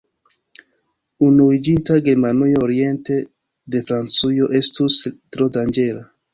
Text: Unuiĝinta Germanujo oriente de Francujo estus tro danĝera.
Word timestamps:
Unuiĝinta 1.27 1.99
Germanujo 2.07 2.65
oriente 2.69 3.21
de 3.77 3.85
Francujo 3.93 4.51
estus 4.65 5.01
tro 5.15 5.53
danĝera. 5.61 6.07